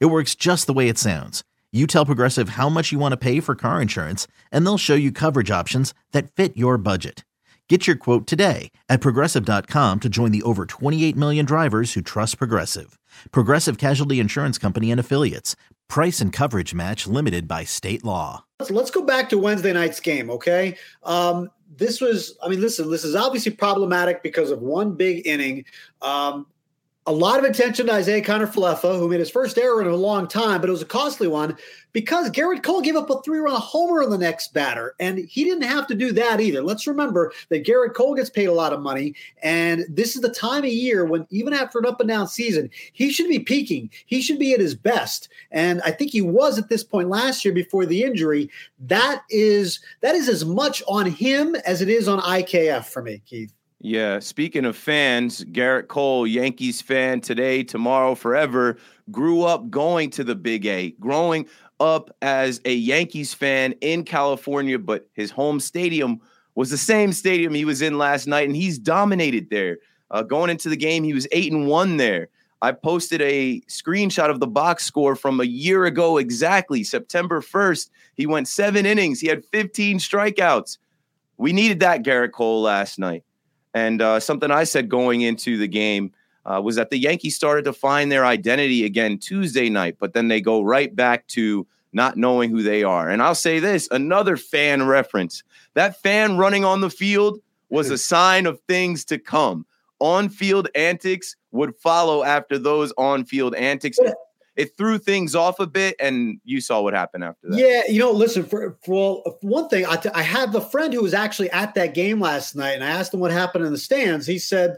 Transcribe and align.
It 0.00 0.06
works 0.06 0.34
just 0.34 0.66
the 0.66 0.72
way 0.72 0.88
it 0.88 0.98
sounds. 0.98 1.42
You 1.72 1.86
tell 1.86 2.06
Progressive 2.06 2.50
how 2.50 2.68
much 2.68 2.92
you 2.92 2.98
want 2.98 3.12
to 3.12 3.16
pay 3.16 3.40
for 3.40 3.54
car 3.54 3.80
insurance, 3.80 4.26
and 4.50 4.64
they'll 4.66 4.78
show 4.78 4.94
you 4.94 5.10
coverage 5.10 5.50
options 5.50 5.94
that 6.12 6.30
fit 6.30 6.56
your 6.56 6.76
budget. 6.76 7.24
Get 7.68 7.86
your 7.86 7.96
quote 7.96 8.26
today 8.26 8.70
at 8.90 9.00
progressive.com 9.00 10.00
to 10.00 10.08
join 10.10 10.30
the 10.30 10.42
over 10.42 10.66
28 10.66 11.16
million 11.16 11.46
drivers 11.46 11.94
who 11.94 12.02
trust 12.02 12.36
Progressive. 12.36 12.98
Progressive 13.30 13.78
Casualty 13.78 14.20
Insurance 14.20 14.58
Company 14.58 14.90
and 14.90 15.00
Affiliates. 15.00 15.56
Price 15.88 16.20
and 16.20 16.34
coverage 16.34 16.74
match 16.74 17.06
limited 17.06 17.48
by 17.48 17.64
state 17.64 18.04
law. 18.04 18.44
Let's, 18.68 18.90
go 18.90 19.00
back 19.00 19.30
to 19.30 19.38
Wednesday 19.38 19.72
night's 19.72 20.00
game, 20.00 20.28
okay? 20.28 20.76
Um, 21.02 21.50
this 21.74 22.02
was, 22.02 22.36
I 22.42 22.48
mean, 22.50 22.60
listen, 22.60 22.90
this 22.90 23.04
is 23.04 23.14
obviously 23.14 23.52
problematic 23.52 24.22
because 24.22 24.50
of 24.50 24.60
one 24.60 24.92
big 24.92 25.26
inning. 25.26 25.64
Um, 26.02 26.46
a 27.06 27.12
lot 27.12 27.38
of 27.38 27.44
attention 27.44 27.86
to 27.86 27.98
Isiah 27.98 28.22
Kiner-Falefa, 28.22 28.96
who 28.96 29.08
made 29.08 29.18
his 29.18 29.30
first 29.30 29.58
error 29.58 29.80
in 29.80 29.88
a 29.88 29.96
long 29.96 30.28
time, 30.28 30.60
but 30.60 30.68
it 30.68 30.72
was 30.72 30.82
a 30.82 30.86
costly 30.86 31.26
one 31.26 31.56
because 31.92 32.30
Gerrit 32.30 32.62
Cole 32.62 32.80
gave 32.80 32.94
up 32.94 33.10
a 33.10 33.20
three-run 33.22 33.60
homer 33.60 34.04
on 34.04 34.10
the 34.10 34.18
next 34.18 34.54
batter, 34.54 34.94
and 35.00 35.18
he 35.18 35.42
didn't 35.42 35.64
have 35.64 35.88
to 35.88 35.96
do 35.96 36.12
that 36.12 36.40
either. 36.40 36.62
Let's 36.62 36.86
remember 36.86 37.32
that 37.48 37.64
Gerrit 37.64 37.94
Cole 37.94 38.14
gets 38.14 38.30
paid 38.30 38.46
a 38.46 38.52
lot 38.52 38.72
of 38.72 38.80
money, 38.80 39.14
and 39.42 39.84
this 39.88 40.14
is 40.14 40.22
the 40.22 40.32
time 40.32 40.62
of 40.62 40.70
year 40.70 41.04
when, 41.04 41.26
even 41.30 41.52
after 41.52 41.80
an 41.80 41.86
up-and-down 41.86 42.28
season, 42.28 42.70
he 42.92 43.10
should 43.10 43.28
be 43.28 43.40
peaking. 43.40 43.90
He 44.06 44.22
should 44.22 44.38
be 44.38 44.54
at 44.54 44.60
his 44.60 44.76
best, 44.76 45.28
and 45.50 45.82
I 45.82 45.90
think 45.90 46.12
he 46.12 46.22
was 46.22 46.56
at 46.56 46.68
this 46.68 46.84
point 46.84 47.08
last 47.08 47.44
year 47.44 47.52
before 47.52 47.84
the 47.84 48.04
injury. 48.04 48.48
That 48.78 49.22
is 49.28 49.80
that 50.02 50.14
is 50.14 50.28
as 50.28 50.44
much 50.44 50.84
on 50.86 51.06
him 51.06 51.56
as 51.66 51.82
it 51.82 51.88
is 51.88 52.06
on 52.06 52.20
IKF 52.20 52.84
for 52.84 53.02
me, 53.02 53.22
Keith. 53.26 53.52
Yeah. 53.84 54.20
Speaking 54.20 54.64
of 54.64 54.76
fans, 54.76 55.44
Gerrit 55.44 55.88
Cole, 55.88 56.24
Yankees 56.24 56.80
fan 56.80 57.20
today, 57.20 57.64
tomorrow, 57.64 58.14
forever, 58.14 58.78
grew 59.10 59.42
up 59.42 59.70
going 59.70 60.10
to 60.10 60.22
the 60.22 60.36
Big 60.36 60.66
A, 60.66 60.92
growing 61.00 61.48
up 61.80 62.14
as 62.22 62.60
a 62.64 62.72
Yankees 62.72 63.34
fan 63.34 63.72
in 63.80 64.04
California, 64.04 64.78
but 64.78 65.08
his 65.14 65.32
home 65.32 65.58
stadium 65.58 66.20
was 66.54 66.70
the 66.70 66.78
same 66.78 67.12
stadium 67.12 67.54
he 67.54 67.64
was 67.64 67.82
in 67.82 67.98
last 67.98 68.28
night, 68.28 68.46
and 68.46 68.54
he's 68.54 68.78
dominated 68.78 69.50
there. 69.50 69.78
Uh, 70.12 70.22
going 70.22 70.48
into 70.48 70.68
the 70.68 70.76
game, 70.76 71.02
he 71.02 71.12
was 71.12 71.26
eight 71.32 71.50
and 71.50 71.66
one 71.66 71.96
there. 71.96 72.28
I 72.60 72.70
posted 72.70 73.20
a 73.20 73.62
screenshot 73.62 74.30
of 74.30 74.38
the 74.38 74.46
box 74.46 74.84
score 74.84 75.16
from 75.16 75.40
a 75.40 75.44
year 75.44 75.86
ago 75.86 76.18
exactly, 76.18 76.84
September 76.84 77.40
1st. 77.40 77.90
He 78.14 78.26
went 78.26 78.46
seven 78.46 78.86
innings, 78.86 79.18
he 79.18 79.26
had 79.26 79.44
15 79.44 79.98
strikeouts. 79.98 80.78
We 81.36 81.52
needed 81.52 81.80
that 81.80 82.04
Gerrit 82.04 82.30
Cole 82.30 82.62
last 82.62 83.00
night. 83.00 83.24
And 83.74 84.02
uh, 84.02 84.20
something 84.20 84.50
I 84.50 84.64
said 84.64 84.88
going 84.88 85.22
into 85.22 85.56
the 85.56 85.68
game 85.68 86.12
uh, 86.44 86.60
was 86.62 86.76
that 86.76 86.90
the 86.90 86.98
Yankees 86.98 87.36
started 87.36 87.64
to 87.64 87.72
find 87.72 88.10
their 88.10 88.24
identity 88.24 88.84
again 88.84 89.18
Tuesday 89.18 89.68
night, 89.68 89.96
but 89.98 90.12
then 90.12 90.28
they 90.28 90.40
go 90.40 90.62
right 90.62 90.94
back 90.94 91.26
to 91.28 91.66
not 91.92 92.16
knowing 92.16 92.50
who 92.50 92.62
they 92.62 92.82
are. 92.82 93.08
And 93.08 93.22
I'll 93.22 93.34
say 93.34 93.58
this 93.58 93.88
another 93.90 94.36
fan 94.36 94.86
reference 94.86 95.42
that 95.74 96.00
fan 96.02 96.36
running 96.36 96.64
on 96.64 96.80
the 96.80 96.90
field 96.90 97.40
was 97.70 97.90
a 97.90 97.98
sign 98.12 98.46
of 98.46 98.60
things 98.62 99.04
to 99.06 99.18
come. 99.18 99.66
On 100.00 100.28
field 100.28 100.68
antics 100.74 101.36
would 101.52 101.76
follow 101.76 102.24
after 102.24 102.58
those 102.58 102.92
on 102.98 103.24
field 103.24 103.54
antics 103.54 103.98
it 104.54 104.76
threw 104.76 104.98
things 104.98 105.34
off 105.34 105.60
a 105.60 105.66
bit, 105.66 105.96
and 105.98 106.40
you 106.44 106.60
saw 106.60 106.82
what 106.82 106.94
happened 106.94 107.24
after 107.24 107.48
that. 107.48 107.58
Yeah, 107.58 107.82
you 107.88 107.98
know, 107.98 108.10
listen 108.10 108.44
for 108.44 108.76
for 108.84 109.22
one 109.40 109.68
thing, 109.68 109.86
I, 109.86 109.96
t- 109.96 110.10
I 110.14 110.22
have 110.22 110.54
a 110.54 110.60
friend 110.60 110.92
who 110.92 111.02
was 111.02 111.14
actually 111.14 111.50
at 111.50 111.74
that 111.74 111.94
game 111.94 112.20
last 112.20 112.54
night, 112.54 112.72
and 112.72 112.84
I 112.84 112.88
asked 112.88 113.14
him 113.14 113.20
what 113.20 113.30
happened 113.30 113.64
in 113.64 113.72
the 113.72 113.78
stands. 113.78 114.26
He 114.26 114.38
said 114.38 114.76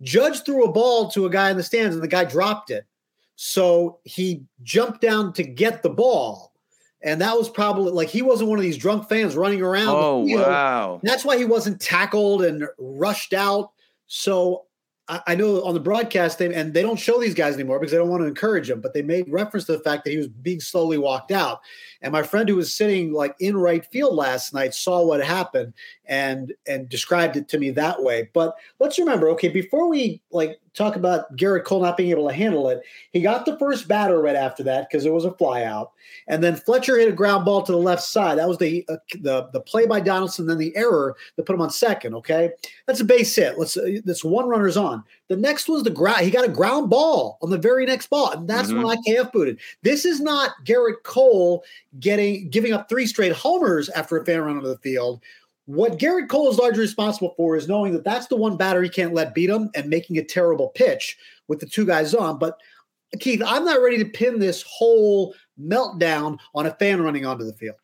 Judge 0.00 0.44
threw 0.44 0.64
a 0.64 0.72
ball 0.72 1.10
to 1.10 1.26
a 1.26 1.30
guy 1.30 1.50
in 1.50 1.56
the 1.56 1.62
stands, 1.62 1.94
and 1.94 2.02
the 2.02 2.08
guy 2.08 2.24
dropped 2.24 2.70
it, 2.70 2.86
so 3.36 3.98
he 4.04 4.44
jumped 4.62 5.00
down 5.00 5.32
to 5.34 5.42
get 5.42 5.82
the 5.82 5.90
ball. 5.90 6.52
And 7.04 7.20
that 7.20 7.36
was 7.36 7.50
probably 7.50 7.90
like 7.90 8.08
he 8.08 8.22
wasn't 8.22 8.48
one 8.48 8.60
of 8.60 8.62
these 8.62 8.78
drunk 8.78 9.08
fans 9.08 9.34
running 9.34 9.60
around. 9.60 9.88
Oh, 9.88 10.18
wow. 10.18 11.00
That's 11.02 11.24
why 11.24 11.36
he 11.36 11.44
wasn't 11.44 11.80
tackled 11.80 12.44
and 12.44 12.68
rushed 12.78 13.32
out. 13.32 13.72
So 14.06 14.66
I 15.26 15.34
know 15.34 15.62
on 15.64 15.74
the 15.74 15.80
broadcast, 15.80 16.38
they, 16.38 16.54
and 16.54 16.72
they 16.72 16.82
don't 16.82 16.98
show 16.98 17.20
these 17.20 17.34
guys 17.34 17.54
anymore 17.54 17.78
because 17.78 17.90
they 17.90 17.98
don't 17.98 18.08
want 18.08 18.22
to 18.22 18.26
encourage 18.26 18.68
them, 18.68 18.80
but 18.80 18.94
they 18.94 19.02
made 19.02 19.30
reference 19.30 19.66
to 19.66 19.72
the 19.72 19.82
fact 19.82 20.04
that 20.04 20.10
he 20.10 20.16
was 20.16 20.28
being 20.28 20.60
slowly 20.60 20.96
walked 20.96 21.32
out. 21.32 21.60
And 22.00 22.12
my 22.12 22.22
friend 22.22 22.48
who 22.48 22.56
was 22.56 22.72
sitting 22.72 23.12
like 23.12 23.34
in 23.38 23.56
right 23.56 23.84
field 23.84 24.14
last 24.14 24.54
night 24.54 24.74
saw 24.74 25.04
what 25.04 25.22
happened 25.22 25.74
and 26.06 26.52
and 26.66 26.88
described 26.88 27.36
it 27.36 27.48
to 27.48 27.58
me 27.58 27.70
that 27.70 28.02
way. 28.02 28.30
But 28.32 28.54
let's 28.78 28.98
remember, 28.98 29.28
okay, 29.30 29.48
before 29.48 29.88
we 29.88 30.22
like 30.30 30.60
talk 30.74 30.96
about 30.96 31.34
Gerrit 31.36 31.64
Cole 31.64 31.82
not 31.82 31.96
being 31.96 32.10
able 32.10 32.28
to 32.28 32.34
handle 32.34 32.68
it, 32.68 32.82
he 33.12 33.20
got 33.20 33.44
the 33.44 33.58
first 33.58 33.88
batter 33.88 34.20
right 34.20 34.36
after 34.36 34.62
that 34.64 34.88
because 34.88 35.04
it 35.04 35.12
was 35.12 35.24
a 35.24 35.30
flyout, 35.30 35.90
and 36.28 36.42
then 36.42 36.56
Fletcher 36.56 36.98
hit 36.98 37.08
a 37.08 37.12
ground 37.12 37.44
ball 37.44 37.62
to 37.62 37.72
the 37.72 37.78
left 37.78 38.02
side. 38.02 38.38
That 38.38 38.48
was 38.48 38.58
the 38.58 38.84
uh, 38.88 38.96
the 39.20 39.48
the 39.52 39.60
play 39.60 39.86
by 39.86 40.00
Donaldson, 40.00 40.46
then 40.46 40.58
the 40.58 40.74
error 40.76 41.16
that 41.36 41.44
put 41.44 41.54
him 41.54 41.60
on 41.60 41.70
second. 41.70 42.14
Okay, 42.14 42.50
that's 42.86 43.00
a 43.00 43.04
base 43.04 43.34
hit. 43.34 43.58
Let's 43.58 43.76
uh, 43.76 43.98
that's 44.04 44.24
one 44.24 44.48
runner's 44.48 44.76
on. 44.76 45.04
The 45.28 45.36
next 45.36 45.68
was 45.68 45.82
the 45.82 45.90
ground. 45.90 46.20
He 46.20 46.30
got 46.30 46.44
a 46.44 46.52
ground 46.52 46.90
ball 46.90 47.38
on 47.42 47.50
the 47.50 47.58
very 47.58 47.86
next 47.86 48.10
ball, 48.10 48.32
and 48.32 48.48
that's 48.48 48.70
mm-hmm. 48.70 48.82
when 48.82 48.98
IKF 48.98 49.32
booted. 49.32 49.58
This 49.82 50.04
is 50.04 50.20
not 50.20 50.50
Gerrit 50.64 51.02
Cole 51.04 51.64
getting 52.00 52.48
giving 52.50 52.72
up 52.72 52.88
three 52.88 53.06
straight 53.06 53.32
homers 53.32 53.88
after 53.90 54.16
a 54.16 54.24
fan 54.24 54.40
run 54.40 54.56
onto 54.56 54.68
the 54.68 54.78
field. 54.78 55.20
What 55.66 55.98
Gerrit 55.98 56.28
Cole 56.28 56.50
is 56.50 56.58
largely 56.58 56.80
responsible 56.80 57.34
for 57.36 57.56
is 57.56 57.68
knowing 57.68 57.92
that 57.92 58.04
that's 58.04 58.26
the 58.26 58.36
one 58.36 58.56
batter 58.56 58.82
he 58.82 58.88
can't 58.88 59.14
let 59.14 59.34
beat 59.34 59.50
him 59.50 59.70
and 59.74 59.88
making 59.88 60.18
a 60.18 60.24
terrible 60.24 60.70
pitch 60.70 61.16
with 61.48 61.60
the 61.60 61.66
two 61.66 61.86
guys 61.86 62.14
on. 62.14 62.38
But 62.38 62.58
Keith, 63.20 63.42
I'm 63.46 63.64
not 63.64 63.80
ready 63.80 63.98
to 63.98 64.04
pin 64.04 64.38
this 64.38 64.64
whole 64.66 65.34
meltdown 65.60 66.38
on 66.54 66.66
a 66.66 66.72
fan 66.72 67.02
running 67.02 67.26
onto 67.26 67.44
the 67.44 67.52
field. 67.52 67.76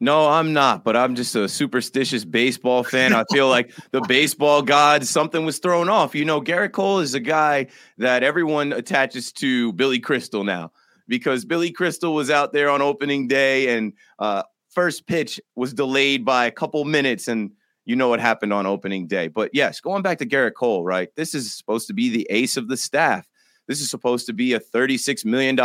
No, 0.00 0.28
I'm 0.28 0.52
not, 0.52 0.84
but 0.84 0.96
I'm 0.96 1.14
just 1.14 1.34
a 1.34 1.48
superstitious 1.48 2.24
baseball 2.24 2.82
fan. 2.82 3.14
I 3.14 3.24
feel 3.32 3.48
like 3.48 3.72
the 3.92 4.02
baseball 4.02 4.60
god, 4.60 5.06
something 5.06 5.46
was 5.46 5.58
thrown 5.58 5.88
off. 5.88 6.14
You 6.14 6.24
know, 6.24 6.42
Gerrit 6.42 6.72
Cole 6.72 6.98
is 6.98 7.14
a 7.14 7.20
guy 7.20 7.68
that 7.98 8.22
everyone 8.22 8.72
attaches 8.72 9.32
to 9.34 9.72
Billy 9.72 10.00
Crystal 10.00 10.44
now 10.44 10.72
because 11.08 11.44
Billy 11.44 11.70
Crystal 11.70 12.14
was 12.14 12.28
out 12.28 12.52
there 12.52 12.68
on 12.68 12.82
opening 12.82 13.28
day 13.28 13.76
and 13.76 13.92
uh, 14.18 14.42
first 14.74 15.06
pitch 15.06 15.40
was 15.54 15.72
delayed 15.72 16.24
by 16.24 16.46
a 16.46 16.50
couple 16.50 16.84
minutes 16.84 17.28
and 17.28 17.52
you 17.84 17.96
know 17.96 18.08
what 18.08 18.20
happened 18.20 18.52
on 18.52 18.66
opening 18.66 19.06
day. 19.06 19.28
But 19.28 19.50
yes, 19.52 19.80
going 19.80 20.02
back 20.02 20.18
to 20.18 20.26
Gerrit 20.26 20.54
Cole, 20.54 20.84
right? 20.84 21.08
This 21.16 21.34
is 21.34 21.54
supposed 21.54 21.86
to 21.88 21.92
be 21.92 22.08
the 22.08 22.26
ace 22.30 22.56
of 22.56 22.68
the 22.68 22.76
staff. 22.76 23.28
This 23.66 23.80
is 23.80 23.90
supposed 23.90 24.26
to 24.26 24.32
be 24.32 24.54
a 24.54 24.60
$36 24.60 25.24
million 25.24 25.58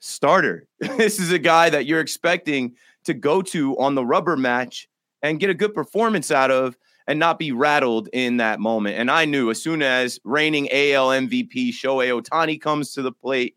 starter. 0.00 0.66
this 0.80 1.18
is 1.18 1.32
a 1.32 1.38
guy 1.38 1.70
that 1.70 1.86
you're 1.86 2.00
expecting 2.00 2.74
to 3.04 3.14
go 3.14 3.42
to 3.42 3.76
on 3.78 3.94
the 3.94 4.04
rubber 4.04 4.36
match 4.36 4.88
and 5.22 5.40
get 5.40 5.50
a 5.50 5.54
good 5.54 5.74
performance 5.74 6.30
out 6.30 6.50
of 6.50 6.76
and 7.06 7.18
not 7.18 7.38
be 7.38 7.52
rattled 7.52 8.08
in 8.12 8.36
that 8.36 8.60
moment. 8.60 8.98
And 8.98 9.10
I 9.10 9.24
knew 9.24 9.50
as 9.50 9.60
soon 9.60 9.82
as 9.82 10.20
reigning 10.24 10.68
AL 10.70 11.08
MVP 11.08 11.70
Shohei 11.70 12.20
Ohtani 12.20 12.60
comes 12.60 12.92
to 12.92 13.02
the 13.02 13.12
plate, 13.12 13.56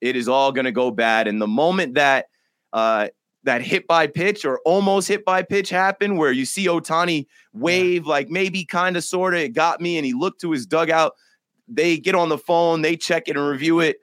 it 0.00 0.16
is 0.16 0.28
all 0.28 0.52
going 0.52 0.64
to 0.66 0.72
go 0.72 0.90
bad. 0.90 1.26
And 1.26 1.42
the 1.42 1.48
moment 1.48 1.94
that 1.94 2.26
uh, 2.72 3.08
that 3.44 3.62
hit 3.62 3.86
by 3.86 4.06
pitch 4.06 4.44
or 4.44 4.60
almost 4.64 5.08
hit 5.08 5.24
by 5.24 5.42
pitch 5.42 5.70
happen 5.70 6.16
where 6.16 6.32
you 6.32 6.44
see 6.44 6.66
Ohtani 6.66 7.26
wave, 7.52 8.04
yeah. 8.04 8.10
like 8.10 8.30
maybe 8.30 8.64
kind 8.64 8.96
of 8.96 9.04
sort 9.04 9.34
of 9.34 9.40
it 9.40 9.52
got 9.52 9.80
me, 9.80 9.96
and 9.96 10.06
he 10.06 10.12
looked 10.12 10.40
to 10.42 10.52
his 10.52 10.66
dugout. 10.66 11.14
They 11.68 11.98
get 11.98 12.14
on 12.14 12.28
the 12.28 12.38
phone, 12.38 12.82
they 12.82 12.96
check 12.96 13.28
it 13.28 13.36
and 13.36 13.46
review 13.46 13.80
it. 13.80 13.98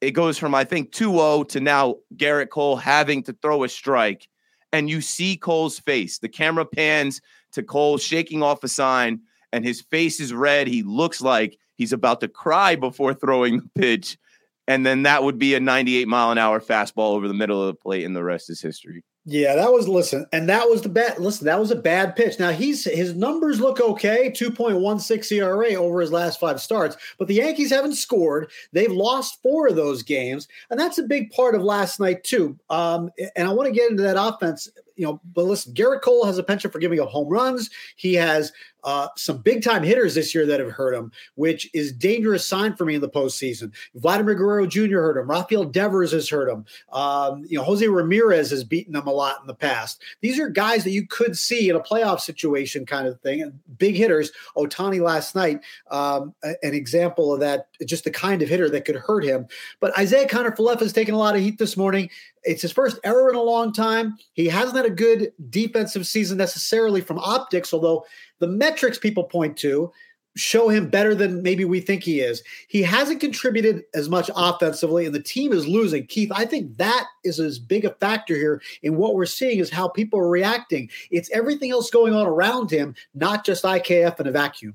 It 0.00 0.10
goes 0.10 0.36
from 0.36 0.54
I 0.54 0.64
think 0.64 0.92
2-0 0.92 1.48
to 1.50 1.60
now 1.60 1.96
Gerrit 2.16 2.50
Cole 2.50 2.76
having 2.76 3.22
to 3.24 3.32
throw 3.40 3.64
a 3.64 3.68
strike. 3.68 4.28
And 4.72 4.90
you 4.90 5.00
see 5.00 5.36
Cole's 5.36 5.78
face. 5.78 6.18
The 6.18 6.28
camera 6.28 6.66
pans 6.66 7.20
to 7.52 7.62
Cole 7.62 7.96
shaking 7.96 8.42
off 8.42 8.64
a 8.64 8.68
sign, 8.68 9.20
and 9.52 9.64
his 9.64 9.80
face 9.80 10.20
is 10.20 10.34
red. 10.34 10.66
He 10.66 10.82
looks 10.82 11.20
like 11.20 11.58
he's 11.76 11.92
about 11.92 12.20
to 12.20 12.28
cry 12.28 12.74
before 12.76 13.14
throwing 13.14 13.58
the 13.58 13.80
pitch 13.80 14.18
and 14.66 14.84
then 14.84 15.02
that 15.02 15.22
would 15.22 15.38
be 15.38 15.54
a 15.54 15.60
98 15.60 16.08
mile 16.08 16.30
an 16.30 16.38
hour 16.38 16.60
fastball 16.60 17.12
over 17.14 17.28
the 17.28 17.34
middle 17.34 17.60
of 17.60 17.68
the 17.68 17.74
plate, 17.74 18.04
and 18.04 18.14
the 18.14 18.24
rest 18.24 18.50
is 18.50 18.60
history. 18.60 19.04
Yeah, 19.26 19.56
that 19.56 19.72
was 19.72 19.88
listen, 19.88 20.26
and 20.34 20.50
that 20.50 20.68
was 20.68 20.82
the 20.82 20.90
bad. 20.90 21.18
Listen, 21.18 21.46
that 21.46 21.58
was 21.58 21.70
a 21.70 21.76
bad 21.76 22.14
pitch. 22.14 22.38
Now 22.38 22.50
he's 22.50 22.84
his 22.84 23.14
numbers 23.14 23.58
look 23.58 23.80
okay, 23.80 24.30
two 24.30 24.50
point 24.50 24.80
one 24.80 25.00
six 25.00 25.32
ERA 25.32 25.74
over 25.74 26.02
his 26.02 26.12
last 26.12 26.38
five 26.38 26.60
starts, 26.60 26.98
but 27.18 27.26
the 27.26 27.34
Yankees 27.34 27.70
haven't 27.70 27.94
scored. 27.94 28.50
They've 28.72 28.92
lost 28.92 29.40
four 29.42 29.68
of 29.68 29.76
those 29.76 30.02
games, 30.02 30.46
and 30.68 30.78
that's 30.78 30.98
a 30.98 31.04
big 31.04 31.30
part 31.30 31.54
of 31.54 31.62
last 31.62 32.00
night 32.00 32.22
too. 32.22 32.58
Um, 32.68 33.10
and 33.34 33.48
I 33.48 33.52
want 33.52 33.66
to 33.66 33.74
get 33.74 33.90
into 33.90 34.02
that 34.02 34.22
offense 34.22 34.68
you 34.96 35.04
know, 35.04 35.20
but 35.32 35.44
listen, 35.44 35.74
Gerrit 35.74 36.02
Cole 36.02 36.24
has 36.24 36.38
a 36.38 36.42
penchant 36.42 36.72
for 36.72 36.78
giving 36.78 37.00
up 37.00 37.08
home 37.08 37.28
runs. 37.28 37.70
He 37.96 38.14
has 38.14 38.52
uh, 38.84 39.08
some 39.16 39.38
big 39.38 39.62
time 39.62 39.82
hitters 39.82 40.14
this 40.14 40.34
year 40.34 40.46
that 40.46 40.60
have 40.60 40.70
hurt 40.70 40.94
him, 40.94 41.10
which 41.34 41.68
is 41.74 41.90
a 41.90 41.94
dangerous 41.94 42.46
sign 42.46 42.76
for 42.76 42.84
me 42.84 42.94
in 42.94 43.00
the 43.00 43.08
postseason. 43.08 43.72
Vladimir 43.94 44.34
Guerrero 44.34 44.66
Jr. 44.66 45.00
hurt 45.00 45.16
him. 45.16 45.28
Rafael 45.28 45.64
Devers 45.64 46.12
has 46.12 46.28
hurt 46.28 46.48
him. 46.48 46.64
Um, 46.92 47.44
you 47.48 47.58
know, 47.58 47.64
Jose 47.64 47.86
Ramirez 47.86 48.50
has 48.50 48.64
beaten 48.64 48.92
them 48.92 49.06
a 49.06 49.12
lot 49.12 49.40
in 49.40 49.46
the 49.46 49.54
past. 49.54 50.02
These 50.20 50.38
are 50.38 50.48
guys 50.48 50.84
that 50.84 50.90
you 50.90 51.06
could 51.06 51.36
see 51.36 51.68
in 51.68 51.76
a 51.76 51.80
playoff 51.80 52.20
situation 52.20 52.86
kind 52.86 53.06
of 53.06 53.20
thing. 53.20 53.42
And 53.42 53.58
big 53.78 53.94
hitters. 53.94 54.30
Ohtani 54.56 55.00
last 55.00 55.34
night, 55.34 55.60
um, 55.90 56.34
an 56.42 56.74
example 56.74 57.32
of 57.32 57.40
that, 57.40 57.68
just 57.84 58.04
the 58.04 58.10
kind 58.10 58.42
of 58.42 58.48
hitter 58.48 58.68
that 58.70 58.84
could 58.84 58.96
hurt 58.96 59.24
him. 59.24 59.46
But 59.80 59.98
Isiah 59.98 60.26
Kiner-Falefa 60.26 60.80
has 60.80 60.92
taken 60.92 61.14
a 61.14 61.18
lot 61.18 61.34
of 61.34 61.42
heat 61.42 61.58
this 61.58 61.76
morning. 61.76 62.10
It's 62.44 62.62
his 62.62 62.72
first 62.72 62.98
error 63.04 63.30
in 63.30 63.36
a 63.36 63.42
long 63.42 63.72
time. 63.72 64.18
He 64.34 64.46
hasn't 64.46 64.76
had 64.76 64.84
a 64.84 64.90
good 64.90 65.32
defensive 65.48 66.06
season 66.06 66.36
necessarily 66.36 67.00
from 67.00 67.18
optics, 67.18 67.72
although 67.72 68.04
the 68.38 68.46
metrics 68.74 68.98
people 68.98 69.22
point 69.22 69.56
to 69.56 69.92
show 70.36 70.68
him 70.68 70.88
better 70.88 71.14
than 71.14 71.44
maybe 71.44 71.64
we 71.64 71.78
think 71.80 72.02
he 72.02 72.18
is. 72.18 72.42
He 72.66 72.82
hasn't 72.82 73.20
contributed 73.20 73.84
as 73.94 74.08
much 74.08 74.28
offensively, 74.34 75.06
and 75.06 75.14
the 75.14 75.22
team 75.22 75.52
is 75.52 75.68
losing. 75.68 76.08
Keith, 76.08 76.32
I 76.34 76.44
think 76.44 76.76
that 76.78 77.06
is 77.22 77.38
as 77.38 77.60
big 77.60 77.84
a 77.84 77.90
factor 77.90 78.34
here 78.34 78.60
in 78.82 78.96
what 78.96 79.14
we're 79.14 79.26
seeing 79.26 79.60
is 79.60 79.70
how 79.70 79.86
people 79.86 80.18
are 80.18 80.28
reacting. 80.28 80.90
It's 81.12 81.30
everything 81.30 81.70
else 81.70 81.88
going 81.88 82.14
on 82.14 82.26
around 82.26 82.72
him, 82.72 82.96
not 83.14 83.46
just 83.46 83.62
IKF 83.62 84.18
in 84.18 84.26
a 84.26 84.32
vacuum. 84.32 84.74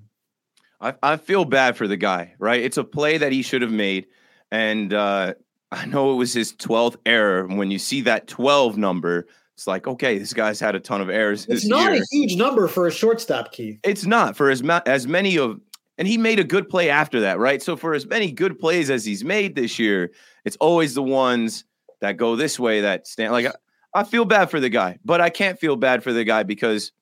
I, 0.80 0.94
I 1.04 1.18
feel 1.18 1.44
bad 1.44 1.75
for 1.75 1.90
the 1.90 1.98
guy, 1.98 2.36
right? 2.40 2.62
It's 2.62 2.78
a 2.78 2.86
play 2.86 3.18
that 3.18 3.34
he 3.34 3.42
should 3.42 3.62
have 3.62 3.72
made. 3.72 4.07
And 4.51 4.94
uh, 4.94 5.34
I 5.74 5.86
know 5.88 6.13
it 6.13 6.16
was 6.16 6.31
his 6.31 6.54
12th 6.54 6.96
error. 7.06 7.46
When 7.48 7.69
you 7.69 7.80
see 7.80 8.00
that 8.01 8.28
12 8.30 8.78
number, 8.78 9.28
it's 9.60 9.68
like, 9.68 9.88
okay, 9.88 10.18
this 10.18 10.32
guy's 10.32 10.58
had 10.58 10.74
a 10.76 10.80
ton 10.80 11.02
of 11.02 11.10
errors. 11.10 11.46
It's 11.50 11.66
not 11.66 11.92
year. 11.92 12.02
a 12.02 12.06
huge 12.12 12.38
number 12.38 12.70
for 12.70 12.88
a 12.88 12.92
shortstop, 12.92 13.52
Keith. 13.52 13.78
It's 13.84 14.06
not 14.06 14.38
for 14.38 14.50
as 14.50 14.64
ma- 14.64 14.80
as 14.86 15.06
many 15.06 15.38
of, 15.38 15.60
and 15.98 16.08
he 16.08 16.18
made 16.18 16.40
a 16.40 16.46
good 16.46 16.70
play 16.70 16.90
after 16.90 17.20
that, 17.20 17.40
right? 17.40 17.62
So 17.62 17.76
for 17.76 17.94
as 17.94 18.06
many 18.06 18.32
good 18.32 18.58
plays 18.58 18.90
as 18.90 19.04
he's 19.04 19.26
made 19.26 19.56
this 19.56 19.78
year, 19.78 20.12
it's 20.46 20.56
always 20.62 20.94
the 20.94 21.04
ones 21.04 21.66
that 22.00 22.16
go 22.16 22.38
this 22.38 22.58
way 22.58 22.80
that 22.80 23.06
stand. 23.06 23.34
Like 23.34 23.48
I, 23.48 23.52
I 23.94 24.04
feel 24.06 24.24
bad 24.24 24.50
for 24.50 24.62
the 24.62 24.70
guy, 24.70 24.98
but 25.04 25.20
I 25.20 25.30
can't 25.30 25.60
feel 25.60 25.76
bad 25.76 26.04
for 26.04 26.14
the 26.14 26.24
guy 26.24 26.44
because 26.44 26.94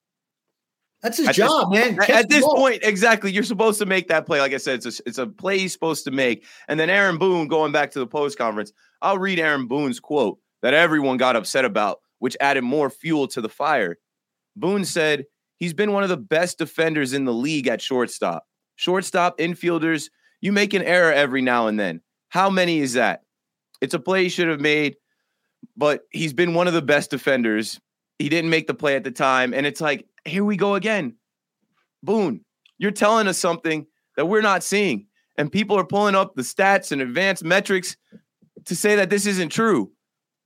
that's 1.04 1.19
his 1.19 1.30
job, 1.36 1.71
this, 1.71 1.80
man. 1.80 1.98
Catch 1.98 2.09
at 2.09 2.30
this 2.30 2.42
ball. 2.42 2.56
point, 2.56 2.80
exactly, 2.81 3.31
you're 3.31 3.44
supposed 3.44 3.77
to 3.77 3.86
make 3.86 4.07
that 4.07 4.25
play. 4.25 4.39
Like 4.39 4.54
I 4.54 4.57
said, 4.57 4.83
it's 4.83 5.00
a, 5.00 5.04
it's 5.06 5.19
a 5.19 5.27
play 5.27 5.59
he's 5.59 5.74
supposed 5.74 6.06
to 6.06 6.12
make. 6.12 6.44
And 6.68 6.80
then 6.80 6.89
Aaron 6.89 7.19
Boone, 7.19 7.48
going 7.48 7.71
back 7.71 7.92
to 7.92 8.00
the 8.00 8.07
post 8.07 8.36
conference, 8.36 8.74
I'll 9.04 9.19
read 9.19 9.38
Aaron 9.38 9.68
Boone's 9.68 10.00
quote 10.00 10.39
that 10.63 10.74
everyone 10.74 11.18
got 11.18 11.36
upset 11.36 11.65
about, 11.65 12.00
which 12.19 12.37
added 12.39 12.63
more 12.63 12.89
fuel 12.89 13.27
to 13.29 13.41
the 13.41 13.49
fire. 13.49 13.97
Boone 14.55 14.85
said, 14.85 15.25
He's 15.57 15.73
been 15.73 15.91
one 15.91 16.03
of 16.03 16.09
the 16.09 16.17
best 16.17 16.59
defenders 16.59 17.13
in 17.13 17.25
the 17.25 17.33
league 17.33 17.67
at 17.67 17.81
shortstop. 17.81 18.45
Shortstop, 18.75 19.39
infielders, 19.39 20.09
you 20.39 20.51
make 20.51 20.73
an 20.73 20.83
error 20.83 21.11
every 21.11 21.41
now 21.41 21.67
and 21.67 21.79
then. 21.79 22.01
How 22.29 22.49
many 22.49 22.79
is 22.79 22.93
that? 22.93 23.21
It's 23.81 23.95
a 23.95 23.99
play 23.99 24.23
he 24.23 24.29
should 24.29 24.49
have 24.49 24.61
made, 24.61 24.97
but 25.75 26.01
he's 26.11 26.33
been 26.33 26.53
one 26.53 26.67
of 26.67 26.73
the 26.73 26.81
best 26.81 27.09
defenders. 27.09 27.79
He 28.19 28.29
didn't 28.29 28.51
make 28.51 28.67
the 28.67 28.73
play 28.73 28.95
at 28.95 29.03
the 29.03 29.11
time. 29.11 29.53
And 29.53 29.65
it's 29.65 29.81
like, 29.81 30.05
here 30.25 30.43
we 30.43 30.57
go 30.57 30.75
again. 30.75 31.15
Boone, 32.03 32.41
you're 32.77 32.91
telling 32.91 33.27
us 33.27 33.37
something 33.37 33.87
that 34.15 34.27
we're 34.27 34.41
not 34.41 34.63
seeing. 34.63 35.07
And 35.37 35.51
people 35.51 35.77
are 35.77 35.85
pulling 35.85 36.15
up 36.15 36.35
the 36.35 36.41
stats 36.41 36.91
and 36.91 37.01
advanced 37.01 37.43
metrics 37.43 37.95
to 38.65 38.75
say 38.75 38.95
that 38.95 39.09
this 39.09 39.25
isn't 39.25 39.49
true. 39.49 39.91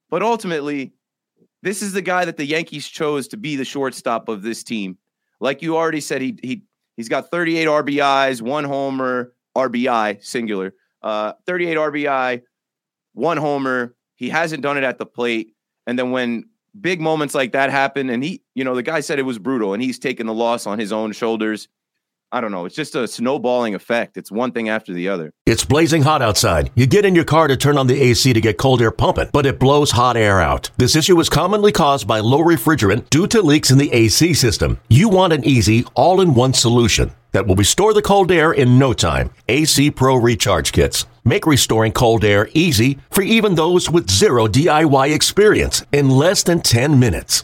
But 0.09 0.21
ultimately, 0.21 0.93
this 1.63 1.81
is 1.81 1.93
the 1.93 2.01
guy 2.01 2.25
that 2.25 2.37
the 2.37 2.45
Yankees 2.45 2.87
chose 2.87 3.27
to 3.29 3.37
be 3.37 3.55
the 3.55 3.65
shortstop 3.65 4.29
of 4.29 4.41
this 4.41 4.63
team. 4.63 4.97
Like 5.39 5.61
you 5.61 5.77
already 5.77 6.01
said, 6.01 6.21
he 6.21 6.37
he 6.41 6.63
he's 6.97 7.09
got 7.09 7.31
38 7.31 7.67
RBIs, 7.67 8.41
one 8.41 8.63
homer, 8.63 9.33
RBI 9.55 10.23
singular, 10.23 10.73
uh, 11.01 11.33
38 11.45 11.77
RBI, 11.77 12.41
one 13.13 13.37
homer. 13.37 13.95
He 14.15 14.29
hasn't 14.29 14.61
done 14.61 14.77
it 14.77 14.83
at 14.83 14.97
the 14.97 15.05
plate. 15.05 15.53
And 15.87 15.97
then 15.97 16.11
when 16.11 16.45
big 16.79 17.01
moments 17.01 17.33
like 17.33 17.53
that 17.53 17.71
happen, 17.71 18.09
and 18.09 18.23
he, 18.23 18.43
you 18.53 18.63
know, 18.63 18.75
the 18.75 18.83
guy 18.83 18.99
said 18.99 19.19
it 19.19 19.23
was 19.23 19.39
brutal, 19.39 19.73
and 19.73 19.81
he's 19.81 19.99
taken 19.99 20.27
the 20.27 20.33
loss 20.33 20.67
on 20.67 20.79
his 20.79 20.91
own 20.91 21.11
shoulders. 21.11 21.67
I 22.33 22.39
don't 22.39 22.51
know. 22.51 22.63
It's 22.65 22.75
just 22.75 22.95
a 22.95 23.09
snowballing 23.09 23.75
effect. 23.75 24.15
It's 24.15 24.31
one 24.31 24.53
thing 24.53 24.69
after 24.69 24.93
the 24.93 25.09
other. 25.09 25.33
It's 25.45 25.65
blazing 25.65 26.03
hot 26.03 26.21
outside. 26.21 26.71
You 26.75 26.87
get 26.87 27.03
in 27.03 27.13
your 27.13 27.25
car 27.25 27.49
to 27.49 27.57
turn 27.57 27.77
on 27.77 27.87
the 27.87 28.01
AC 28.01 28.31
to 28.31 28.39
get 28.39 28.57
cold 28.57 28.81
air 28.81 28.89
pumping, 28.89 29.29
but 29.33 29.45
it 29.45 29.59
blows 29.59 29.91
hot 29.91 30.15
air 30.15 30.39
out. 30.39 30.71
This 30.77 30.95
issue 30.95 31.19
is 31.19 31.27
commonly 31.27 31.73
caused 31.73 32.07
by 32.07 32.19
low 32.21 32.39
refrigerant 32.39 33.09
due 33.09 33.27
to 33.27 33.41
leaks 33.41 33.69
in 33.69 33.77
the 33.77 33.91
AC 33.91 34.33
system. 34.33 34.79
You 34.87 35.09
want 35.09 35.33
an 35.33 35.43
easy, 35.43 35.83
all 35.93 36.21
in 36.21 36.33
one 36.33 36.53
solution 36.53 37.11
that 37.33 37.45
will 37.45 37.55
restore 37.55 37.93
the 37.93 38.01
cold 38.01 38.31
air 38.31 38.53
in 38.53 38.79
no 38.79 38.93
time. 38.93 39.31
AC 39.49 39.91
Pro 39.91 40.15
Recharge 40.15 40.71
Kits. 40.71 41.05
Make 41.25 41.45
restoring 41.45 41.91
cold 41.91 42.23
air 42.23 42.49
easy 42.53 42.99
for 43.09 43.23
even 43.23 43.55
those 43.55 43.89
with 43.89 44.09
zero 44.09 44.47
DIY 44.47 45.13
experience 45.13 45.85
in 45.91 46.09
less 46.09 46.43
than 46.43 46.61
10 46.61 46.97
minutes. 46.97 47.43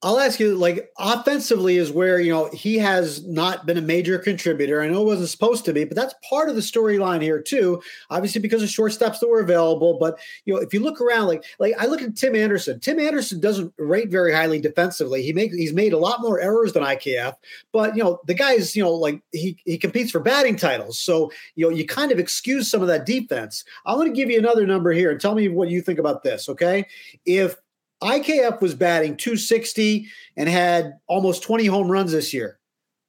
I'll 0.00 0.20
ask 0.20 0.38
you, 0.38 0.54
like, 0.54 0.92
offensively 0.96 1.76
is 1.76 1.90
where, 1.90 2.20
you 2.20 2.30
know, 2.32 2.48
he 2.52 2.78
has 2.78 3.26
not 3.26 3.66
been 3.66 3.78
a 3.78 3.82
major 3.82 4.16
contributor. 4.16 4.80
I 4.80 4.86
know 4.86 5.02
it 5.02 5.06
wasn't 5.06 5.28
supposed 5.28 5.64
to 5.64 5.72
be, 5.72 5.82
but 5.82 5.96
that's 5.96 6.14
part 6.28 6.48
of 6.48 6.54
the 6.54 6.60
storyline 6.60 7.20
here, 7.20 7.42
too. 7.42 7.82
Obviously, 8.08 8.40
because 8.40 8.62
of 8.62 8.68
shortstops 8.68 9.18
that 9.18 9.28
were 9.28 9.40
available. 9.40 9.98
But, 9.98 10.20
you 10.44 10.54
know, 10.54 10.60
if 10.60 10.72
you 10.72 10.78
look 10.78 11.00
around, 11.00 11.26
like, 11.26 11.44
like 11.58 11.74
I 11.80 11.86
look 11.86 12.00
at 12.00 12.14
Tim 12.14 12.36
Anderson. 12.36 12.78
Tim 12.78 13.00
Anderson 13.00 13.40
doesn't 13.40 13.74
rate 13.76 14.08
very 14.08 14.32
highly 14.32 14.60
defensively. 14.60 15.22
He 15.22 15.32
makes 15.32 15.56
he's 15.56 15.72
made 15.72 15.92
a 15.92 15.98
lot 15.98 16.20
more 16.20 16.40
errors 16.40 16.72
than 16.72 16.84
IKF, 16.84 17.34
but 17.72 17.96
you 17.96 18.04
know, 18.04 18.20
the 18.26 18.34
guy's, 18.34 18.76
you 18.76 18.84
know, 18.84 18.92
like 18.92 19.20
he 19.32 19.58
he 19.64 19.76
competes 19.78 20.12
for 20.12 20.20
batting 20.20 20.54
titles. 20.54 20.98
So, 21.00 21.32
you 21.56 21.66
know, 21.66 21.76
you 21.76 21.84
kind 21.84 22.12
of 22.12 22.20
excuse 22.20 22.70
some 22.70 22.82
of 22.82 22.88
that 22.88 23.04
defense. 23.04 23.64
I 23.84 23.94
want 23.94 24.06
to 24.06 24.14
give 24.14 24.30
you 24.30 24.38
another 24.38 24.64
number 24.64 24.92
here 24.92 25.10
and 25.10 25.20
tell 25.20 25.34
me 25.34 25.48
what 25.48 25.70
you 25.70 25.82
think 25.82 25.98
about 25.98 26.22
this, 26.22 26.48
okay? 26.48 26.86
If 27.26 27.56
IKF 28.02 28.60
was 28.60 28.74
batting 28.74 29.16
260 29.16 30.06
and 30.36 30.48
had 30.48 30.98
almost 31.06 31.42
20 31.42 31.66
home 31.66 31.90
runs 31.90 32.12
this 32.12 32.32
year. 32.32 32.58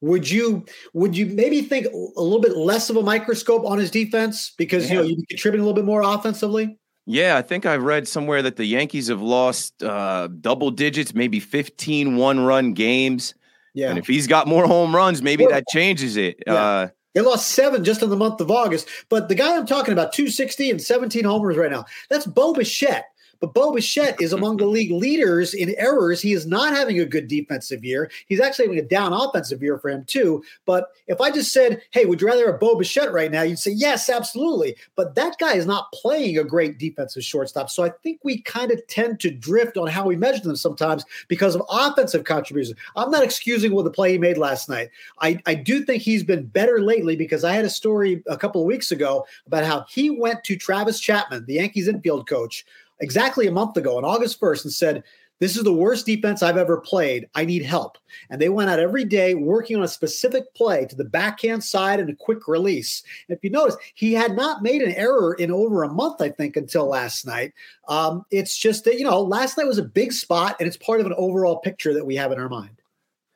Would 0.01 0.29
you 0.29 0.65
would 0.93 1.15
you 1.17 1.25
maybe 1.25 1.61
think 1.61 1.85
a 1.85 2.21
little 2.21 2.39
bit 2.39 2.55
less 2.55 2.89
of 2.89 2.95
a 2.95 3.03
microscope 3.03 3.65
on 3.65 3.77
his 3.77 3.91
defense 3.91 4.53
because 4.57 4.85
yeah. 4.85 4.95
you 4.95 5.01
know 5.01 5.07
you 5.07 5.25
contribute 5.27 5.59
a 5.59 5.63
little 5.63 5.73
bit 5.73 5.83
more 5.83 6.01
offensively? 6.01 6.77
Yeah, 7.05 7.37
I 7.37 7.41
think 7.41 7.65
I've 7.65 7.83
read 7.83 8.07
somewhere 8.07 8.41
that 8.43 8.55
the 8.55 8.65
Yankees 8.65 9.07
have 9.07 9.21
lost 9.21 9.81
uh, 9.83 10.27
double 10.41 10.71
digits, 10.71 11.13
maybe 11.13 11.39
15 11.39 12.15
one 12.15 12.39
run 12.39 12.73
games. 12.73 13.33
Yeah. 13.73 13.89
And 13.89 13.99
if 13.99 14.07
he's 14.07 14.27
got 14.27 14.47
more 14.47 14.67
home 14.67 14.95
runs, 14.95 15.21
maybe 15.21 15.45
that 15.47 15.65
changes 15.69 16.17
it. 16.17 16.41
Yeah. 16.45 16.53
Uh, 16.53 16.87
they 17.15 17.21
lost 17.21 17.49
seven 17.51 17.83
just 17.83 18.03
in 18.03 18.09
the 18.09 18.15
month 18.15 18.39
of 18.41 18.51
August. 18.51 18.87
But 19.09 19.27
the 19.27 19.35
guy 19.35 19.57
I'm 19.57 19.65
talking 19.65 19.91
about, 19.91 20.13
260 20.13 20.69
and 20.69 20.81
17 20.81 21.23
homers 21.23 21.57
right 21.57 21.71
now, 21.71 21.85
that's 22.09 22.25
Bo 22.25 22.53
Bichette. 22.53 23.05
But 23.39 23.53
Bo 23.53 23.71
Bichette 23.71 24.21
is 24.21 24.33
among 24.33 24.57
the 24.57 24.65
league 24.67 24.91
leaders 24.91 25.53
in 25.53 25.75
errors. 25.77 26.21
He 26.21 26.33
is 26.33 26.45
not 26.45 26.75
having 26.75 26.99
a 26.99 27.05
good 27.05 27.27
defensive 27.27 27.83
year. 27.83 28.11
He's 28.27 28.39
actually 28.39 28.65
having 28.65 28.79
a 28.79 28.87
down 28.87 29.13
offensive 29.13 29.61
year 29.61 29.77
for 29.77 29.89
him, 29.89 30.05
too. 30.05 30.43
But 30.65 30.89
if 31.07 31.21
I 31.21 31.31
just 31.31 31.51
said, 31.51 31.81
hey, 31.91 32.05
would 32.05 32.21
you 32.21 32.27
rather 32.27 32.51
have 32.51 32.59
Bo 32.59 32.75
Bichette 32.75 33.11
right 33.11 33.31
now? 33.31 33.41
You'd 33.41 33.59
say, 33.59 33.71
yes, 33.71 34.09
absolutely. 34.09 34.75
But 34.95 35.15
that 35.15 35.37
guy 35.39 35.55
is 35.55 35.65
not 35.65 35.91
playing 35.91 36.37
a 36.37 36.43
great 36.43 36.77
defensive 36.77 37.23
shortstop. 37.23 37.69
So 37.69 37.83
I 37.83 37.89
think 37.89 38.19
we 38.23 38.41
kind 38.41 38.71
of 38.71 38.85
tend 38.87 39.19
to 39.21 39.31
drift 39.31 39.77
on 39.77 39.87
how 39.87 40.05
we 40.05 40.15
measure 40.15 40.41
them 40.41 40.55
sometimes 40.55 41.05
because 41.27 41.55
of 41.55 41.63
offensive 41.69 42.23
contributions. 42.23 42.77
I'm 42.95 43.11
not 43.11 43.23
excusing 43.23 43.73
what 43.73 43.83
the 43.83 43.91
play 43.91 44.11
he 44.13 44.17
made 44.17 44.37
last 44.37 44.69
night. 44.69 44.89
I, 45.21 45.39
I 45.45 45.55
do 45.55 45.83
think 45.83 46.03
he's 46.03 46.23
been 46.23 46.45
better 46.45 46.79
lately 46.81 47.15
because 47.15 47.43
I 47.43 47.53
had 47.53 47.65
a 47.65 47.69
story 47.69 48.23
a 48.27 48.37
couple 48.37 48.61
of 48.61 48.67
weeks 48.67 48.91
ago 48.91 49.25
about 49.47 49.65
how 49.65 49.85
he 49.89 50.09
went 50.09 50.43
to 50.45 50.55
Travis 50.55 50.99
Chapman, 50.99 51.45
the 51.45 51.55
Yankees 51.55 51.87
infield 51.87 52.27
coach, 52.27 52.65
exactly 52.99 53.47
a 53.47 53.51
month 53.51 53.77
ago 53.77 53.97
on 53.97 54.05
August 54.05 54.39
1st 54.39 54.65
and 54.65 54.73
said, 54.73 55.03
This 55.39 55.55
is 55.55 55.63
the 55.63 55.73
worst 55.73 56.05
defense 56.05 56.43
I've 56.43 56.57
ever 56.57 56.79
played. 56.79 57.27
I 57.35 57.45
need 57.45 57.63
help. 57.63 57.97
And 58.29 58.41
they 58.41 58.49
went 58.49 58.69
out 58.69 58.79
every 58.79 59.05
day 59.05 59.35
working 59.35 59.77
on 59.77 59.83
a 59.83 59.87
specific 59.87 60.53
play 60.53 60.85
to 60.85 60.95
the 60.95 61.05
backhand 61.05 61.63
side 61.63 61.99
and 61.99 62.09
a 62.09 62.15
quick 62.15 62.47
release. 62.47 63.03
And 63.27 63.37
if 63.37 63.43
you 63.43 63.49
notice, 63.49 63.77
he 63.95 64.13
had 64.13 64.35
not 64.35 64.63
made 64.63 64.81
an 64.81 64.93
error 64.93 65.33
in 65.33 65.51
over 65.51 65.83
a 65.83 65.93
month, 65.93 66.21
I 66.21 66.29
think, 66.29 66.55
until 66.55 66.87
last 66.87 67.25
night. 67.25 67.53
Um, 67.87 68.25
it's 68.31 68.57
just 68.57 68.85
that, 68.85 68.97
you 68.97 69.03
know, 69.03 69.21
last 69.21 69.57
night 69.57 69.67
was 69.67 69.77
a 69.77 69.83
big 69.83 70.11
spot 70.13 70.55
and 70.59 70.67
it's 70.67 70.77
part 70.77 70.99
of 70.99 71.05
an 71.05 71.13
overall 71.17 71.57
picture 71.57 71.93
that 71.93 72.05
we 72.05 72.15
have 72.15 72.31
in 72.31 72.39
our 72.39 72.49
mind. 72.49 72.81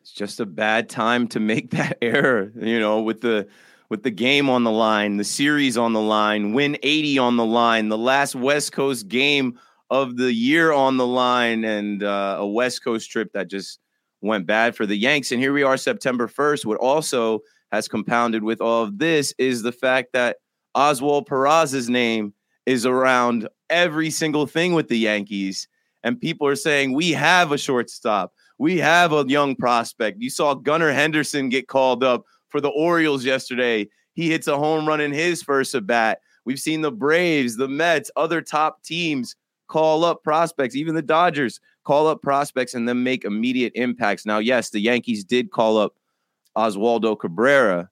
It's 0.02 0.12
just 0.12 0.42
a 0.42 0.46
bad 0.46 0.90
time 0.90 1.28
to 1.30 1.40
make 1.40 1.72
that 1.72 1.98
error, 2.02 2.52
you 2.60 2.80
know, 2.80 3.02
with 3.02 3.22
the 3.22 3.48
with 3.94 4.02
the 4.02 4.10
game 4.10 4.50
on 4.50 4.64
the 4.64 4.72
line, 4.72 5.18
the 5.18 5.24
series 5.24 5.78
on 5.78 5.94
the 5.94 6.02
line, 6.02 6.52
win 6.52 6.76
80 6.82 7.20
on 7.20 7.38
the 7.38 7.46
line, 7.46 7.90
the 7.90 7.96
last 7.98 8.34
West 8.34 8.72
Coast 8.72 9.08
game 9.08 9.60
of 9.92 10.18
the 10.18 10.34
year 10.34 10.72
on 10.72 10.98
the 10.98 11.06
line, 11.06 11.64
and 11.64 12.02
uh, 12.02 12.38
a 12.40 12.48
West 12.48 12.84
Coast 12.84 13.12
trip 13.12 13.32
that 13.34 13.52
just 13.52 13.80
went 14.22 14.48
bad 14.48 14.76
for 14.76 14.88
the 14.88 14.96
Yanks. 14.96 15.32
And 15.32 15.40
here 15.40 15.54
we 15.54 15.62
are, 15.62 15.78
September 15.78 16.28
1st. 16.28 16.66
What 16.66 16.80
also 16.80 17.42
has 17.72 17.88
compounded 17.88 18.42
with 18.42 18.62
all 18.62 18.82
of 18.82 18.98
this 18.98 19.32
is 19.38 19.62
the 19.62 19.72
fact 19.72 20.12
that 20.14 20.38
Oswald 20.74 21.28
Peraza's 21.28 21.88
name 21.88 22.34
is 22.66 22.88
around 22.88 23.48
every 23.70 24.10
single 24.10 24.48
thing 24.48 24.74
with 24.74 24.88
the 24.88 24.98
Yankees. 24.98 25.68
And 26.04 26.20
people 26.20 26.48
are 26.48 26.56
saying, 26.56 26.94
we 26.94 27.12
have 27.12 27.52
a 27.52 27.60
shortstop. 27.60 28.34
We 28.58 28.80
have 28.80 29.14
a 29.14 29.24
young 29.28 29.56
prospect. 29.56 30.20
You 30.20 30.32
saw 30.32 30.56
Gunnar 30.56 30.94
Henderson 30.94 31.50
get 31.50 31.68
called 31.68 32.04
up 32.04 32.24
for 32.54 32.62
the 32.62 32.70
Orioles 32.70 33.26
yesterday. 33.26 33.90
He 34.14 34.30
hits 34.30 34.48
a 34.48 34.58
home 34.58 34.88
run 34.88 35.02
in 35.02 35.12
his 35.12 35.42
first 35.42 35.74
at 35.74 35.88
bat. 35.88 36.20
We've 36.46 36.60
seen 36.60 36.82
the 36.82 36.92
Braves, 36.92 37.58
the 37.58 37.68
Mets, 37.68 38.12
other 38.16 38.42
top 38.42 38.84
teams 38.84 39.36
call 39.68 40.06
up 40.06 40.24
prospects, 40.24 40.76
even 40.76 40.94
the 40.94 41.02
Dodgers 41.02 41.60
call 41.84 42.08
up 42.08 42.22
prospects 42.22 42.76
and 42.76 42.88
then 42.88 43.02
make 43.02 43.26
immediate 43.26 43.74
impacts. 43.74 44.24
Now, 44.24 44.38
yes, 44.38 44.70
the 44.70 44.80
Yankees 44.80 45.24
did 45.24 45.50
call 45.50 45.80
up 45.80 45.96
Oswaldo 46.56 47.20
Cabrera, 47.20 47.90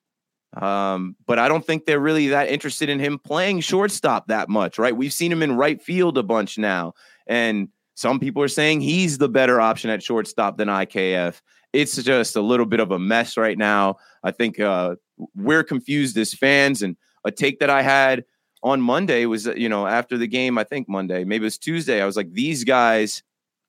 um, 0.62 1.15
but 1.25 1.39
I 1.39 1.48
don't 1.48 1.65
think 1.65 1.86
they're 1.86 2.00
really 2.00 2.27
that 2.27 2.50
interested 2.50 2.88
in 2.88 3.00
him 3.00 3.18
playing 3.18 3.62
shortstop 3.62 4.27
that 4.27 4.48
much, 4.48 4.77
right? 4.77 4.96
We've 4.96 5.12
seen 5.12 5.32
him 5.32 5.41
in 5.41 5.58
right 5.58 5.82
field 5.82 6.20
a 6.20 6.24
bunch 6.24 6.60
now. 6.60 6.94
And 7.25 7.70
some 7.96 8.20
people 8.20 8.44
are 8.44 8.48
saying 8.48 8.82
he's 8.82 9.18
the 9.18 9.30
better 9.30 9.60
option 9.60 9.89
at 9.89 10.03
shortstop 10.03 10.58
than 10.58 10.68
IKF. 10.68 11.41
It's 11.73 12.01
just 12.01 12.35
a 12.35 12.41
little 12.41 12.65
bit 12.65 12.79
of 12.79 12.91
a 12.91 12.99
mess 12.99 13.37
right 13.37 13.57
now. 13.57 13.97
I 14.23 14.31
think 14.31 14.59
uh, 14.59 14.95
we're 15.35 15.63
confused 15.63 16.17
as 16.17 16.33
fans. 16.33 16.81
And 16.81 16.97
a 17.23 17.31
take 17.31 17.59
that 17.59 17.69
I 17.69 17.81
had 17.81 18.25
on 18.63 18.81
Monday 18.81 19.25
was, 19.25 19.45
you 19.45 19.69
know, 19.69 19.87
after 19.87 20.17
the 20.17 20.27
game, 20.27 20.57
I 20.57 20.63
think 20.63 20.87
Monday, 20.87 21.23
maybe 21.23 21.43
it 21.43 21.45
was 21.45 21.57
Tuesday, 21.57 22.01
I 22.01 22.05
was 22.05 22.17
like, 22.17 22.31
these 22.33 22.63
guys 22.63 23.23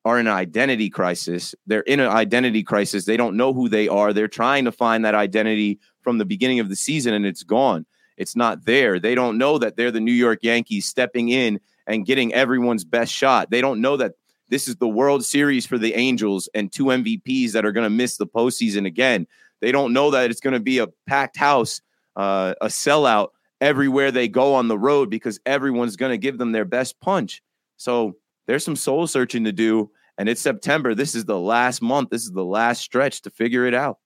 are 0.05 0.19
in 0.19 0.27
an 0.27 0.33
identity 0.33 0.91
crisis. 0.91 1.55
They're 1.67 1.81
in 1.81 2.01
an 2.01 2.09
identity 2.09 2.63
crisis. 2.63 3.05
They 3.05 3.17
don't 3.17 3.37
know 3.37 3.53
who 3.53 3.69
they 3.69 3.89
are. 3.89 4.13
They're 4.13 4.29
trying 4.29 4.65
to 4.65 4.73
find 4.73 5.05
that 5.05 5.15
identity 5.15 5.79
from 6.03 6.19
the 6.19 6.25
beginning 6.25 6.61
of 6.61 6.69
the 6.69 6.77
season 6.77 7.15
and 7.15 7.25
it's 7.25 7.45
gone. 7.45 7.87
It's 8.17 8.37
not 8.37 8.65
there. 8.65 8.99
They 8.99 9.15
don't 9.15 9.39
know 9.39 9.59
that 9.59 9.77
they're 9.77 9.91
the 9.91 10.01
New 10.01 10.13
York 10.13 10.41
Yankees 10.43 10.87
stepping 10.87 11.29
in 11.29 11.61
and 11.87 12.05
getting 12.05 12.35
everyone's 12.35 12.85
best 12.85 13.13
shot. 13.13 13.51
They 13.51 13.61
don't 13.61 13.81
know 13.81 13.97
that 13.97 14.13
this 14.53 14.69
is 14.69 14.77
the 14.77 14.89
World 14.89 15.25
Series 15.25 15.65
for 15.65 15.79
the 15.79 15.95
Angels 15.95 16.47
and 16.53 16.71
two 16.71 16.85
MVPs 16.85 17.53
that 17.53 17.65
are 17.65 17.73
going 17.73 17.87
to 17.87 17.91
miss 17.91 18.19
the 18.19 18.27
postseason 18.27 18.87
again. 18.87 19.27
They 19.63 19.73
don't 19.73 19.95
know 19.95 20.11
that 20.11 20.31
it's 20.31 20.41
going 20.41 20.53
to 20.53 20.61
be 20.61 20.77
a 20.77 20.89
packed 21.07 21.39
house, 21.39 21.81
uh, 22.17 22.53
a 22.61 22.67
sellout 22.67 23.29
everywhere 23.63 24.11
they 24.11 24.29
go 24.29 24.55
on 24.55 24.69
the 24.69 24.79
road 24.79 25.09
because 25.09 25.41
everyone's 25.47 25.97
going 25.97 26.11
to 26.11 26.19
give 26.19 26.37
them 26.37 26.53
their 26.53 26.67
best 26.67 27.01
punch. 27.01 27.43
So 27.79 28.17
there's 28.47 28.63
some 28.63 28.77
soul 28.77 29.07
searching 29.07 29.45
to 29.45 29.53
do. 29.53 29.91
And 30.19 30.29
it's 30.29 30.43
September. 30.43 30.95
This 30.95 31.15
is 31.15 31.25
the 31.25 31.41
last 31.41 31.81
month. 31.81 32.11
This 32.11 32.25
is 32.25 32.33
the 32.33 32.45
last 32.45 32.83
stretch 32.83 33.23
to 33.23 33.31
figure 33.31 33.65
it 33.65 33.73
out. 33.73 34.01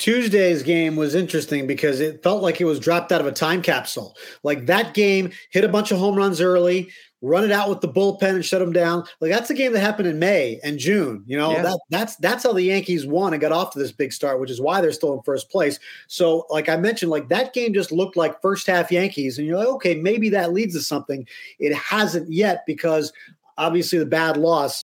Tuesday's 0.00 0.62
game 0.62 0.96
was 0.96 1.14
interesting 1.14 1.66
because 1.66 2.00
it 2.00 2.22
felt 2.22 2.42
like 2.42 2.58
it 2.58 2.64
was 2.64 2.80
dropped 2.80 3.12
out 3.12 3.20
of 3.20 3.26
a 3.26 3.32
time 3.32 3.60
capsule. 3.60 4.16
Like 4.42 4.64
that 4.64 4.94
game 4.94 5.30
hit 5.50 5.62
a 5.62 5.68
bunch 5.68 5.92
of 5.92 5.98
home 5.98 6.16
runs 6.16 6.40
early, 6.40 6.88
run 7.20 7.44
it 7.44 7.52
out 7.52 7.68
with 7.68 7.82
the 7.82 7.88
bullpen 7.88 8.36
and 8.36 8.44
shut 8.44 8.60
them 8.60 8.72
down. 8.72 9.04
Like 9.20 9.30
that's 9.30 9.50
a 9.50 9.54
game 9.54 9.74
that 9.74 9.80
happened 9.80 10.08
in 10.08 10.18
May 10.18 10.58
and 10.64 10.78
June. 10.78 11.22
You 11.26 11.36
know, 11.36 11.52
yeah. 11.52 11.62
that 11.64 11.80
that's 11.90 12.16
that's 12.16 12.44
how 12.44 12.54
the 12.54 12.62
Yankees 12.62 13.06
won 13.06 13.34
and 13.34 13.42
got 13.42 13.52
off 13.52 13.74
to 13.74 13.78
this 13.78 13.92
big 13.92 14.10
start, 14.14 14.40
which 14.40 14.50
is 14.50 14.58
why 14.58 14.80
they're 14.80 14.90
still 14.92 15.12
in 15.12 15.22
first 15.22 15.50
place. 15.50 15.78
So, 16.06 16.46
like 16.48 16.70
I 16.70 16.78
mentioned, 16.78 17.10
like 17.10 17.28
that 17.28 17.52
game 17.52 17.74
just 17.74 17.92
looked 17.92 18.16
like 18.16 18.40
first 18.40 18.66
half 18.66 18.90
Yankees, 18.90 19.36
and 19.36 19.46
you're 19.46 19.58
like, 19.58 19.68
okay, 19.68 19.96
maybe 19.96 20.30
that 20.30 20.54
leads 20.54 20.74
to 20.76 20.80
something. 20.80 21.28
It 21.58 21.74
hasn't 21.74 22.32
yet 22.32 22.64
because 22.66 23.12
obviously 23.58 23.98
the 23.98 24.06
bad 24.06 24.38
loss 24.38 24.82